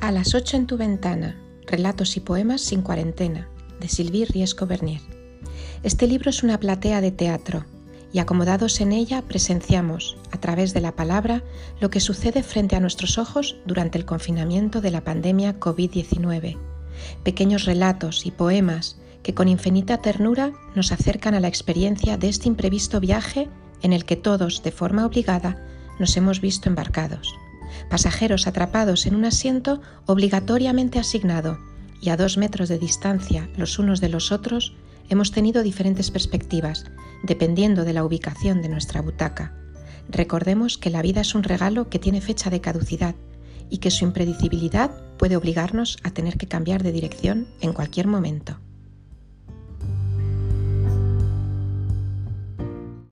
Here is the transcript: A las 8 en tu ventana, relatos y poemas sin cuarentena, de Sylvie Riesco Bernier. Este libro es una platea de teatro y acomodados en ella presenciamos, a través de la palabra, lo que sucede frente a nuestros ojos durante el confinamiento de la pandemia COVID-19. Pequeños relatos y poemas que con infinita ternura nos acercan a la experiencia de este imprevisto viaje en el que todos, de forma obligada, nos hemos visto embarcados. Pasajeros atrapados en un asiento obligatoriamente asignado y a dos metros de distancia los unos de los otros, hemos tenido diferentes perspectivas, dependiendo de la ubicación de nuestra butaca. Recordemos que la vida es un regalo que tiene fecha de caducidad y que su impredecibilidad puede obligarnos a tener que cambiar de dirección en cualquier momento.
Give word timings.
A 0.00 0.12
las 0.12 0.34
8 0.34 0.56
en 0.56 0.66
tu 0.66 0.78
ventana, 0.78 1.36
relatos 1.66 2.16
y 2.16 2.20
poemas 2.20 2.62
sin 2.62 2.80
cuarentena, 2.80 3.48
de 3.80 3.88
Sylvie 3.88 4.24
Riesco 4.24 4.66
Bernier. 4.66 5.02
Este 5.82 6.06
libro 6.06 6.30
es 6.30 6.42
una 6.42 6.58
platea 6.58 7.02
de 7.02 7.10
teatro 7.10 7.66
y 8.10 8.18
acomodados 8.18 8.80
en 8.80 8.92
ella 8.92 9.20
presenciamos, 9.20 10.16
a 10.30 10.38
través 10.38 10.72
de 10.72 10.80
la 10.80 10.96
palabra, 10.96 11.44
lo 11.80 11.90
que 11.90 12.00
sucede 12.00 12.42
frente 12.42 12.76
a 12.76 12.80
nuestros 12.80 13.18
ojos 13.18 13.56
durante 13.66 13.98
el 13.98 14.06
confinamiento 14.06 14.80
de 14.80 14.90
la 14.90 15.04
pandemia 15.04 15.60
COVID-19. 15.60 16.56
Pequeños 17.22 17.66
relatos 17.66 18.24
y 18.24 18.30
poemas 18.30 18.96
que 19.22 19.34
con 19.34 19.48
infinita 19.48 19.98
ternura 19.98 20.52
nos 20.74 20.92
acercan 20.92 21.34
a 21.34 21.40
la 21.40 21.48
experiencia 21.48 22.16
de 22.16 22.30
este 22.30 22.48
imprevisto 22.48 23.00
viaje 23.00 23.50
en 23.82 23.92
el 23.92 24.06
que 24.06 24.16
todos, 24.16 24.62
de 24.62 24.72
forma 24.72 25.04
obligada, 25.04 25.62
nos 25.98 26.16
hemos 26.16 26.40
visto 26.40 26.70
embarcados. 26.70 27.34
Pasajeros 27.88 28.46
atrapados 28.46 29.06
en 29.06 29.14
un 29.14 29.24
asiento 29.24 29.80
obligatoriamente 30.06 30.98
asignado 30.98 31.58
y 32.00 32.10
a 32.10 32.16
dos 32.16 32.38
metros 32.38 32.68
de 32.68 32.78
distancia 32.78 33.48
los 33.56 33.78
unos 33.78 34.00
de 34.00 34.08
los 34.08 34.32
otros, 34.32 34.74
hemos 35.08 35.32
tenido 35.32 35.62
diferentes 35.62 36.10
perspectivas, 36.10 36.84
dependiendo 37.22 37.84
de 37.84 37.92
la 37.92 38.04
ubicación 38.04 38.62
de 38.62 38.68
nuestra 38.68 39.02
butaca. 39.02 39.54
Recordemos 40.08 40.78
que 40.78 40.90
la 40.90 41.02
vida 41.02 41.20
es 41.20 41.34
un 41.34 41.42
regalo 41.42 41.88
que 41.88 41.98
tiene 41.98 42.20
fecha 42.20 42.50
de 42.50 42.60
caducidad 42.60 43.14
y 43.68 43.78
que 43.78 43.90
su 43.90 44.04
impredecibilidad 44.04 44.90
puede 45.18 45.36
obligarnos 45.36 45.98
a 46.02 46.10
tener 46.10 46.36
que 46.36 46.48
cambiar 46.48 46.82
de 46.82 46.92
dirección 46.92 47.48
en 47.60 47.72
cualquier 47.72 48.06
momento. 48.06 48.59